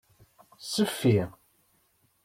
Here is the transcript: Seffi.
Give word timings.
Seffi. 0.71 1.15